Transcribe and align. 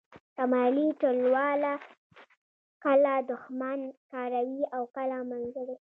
شمالي 0.35 0.87
ټلواله 1.01 1.73
کله 2.83 3.13
دوښمن 3.29 3.79
کاروي 4.11 4.63
او 4.75 4.83
کله 4.95 5.17
ملګری 5.31 5.75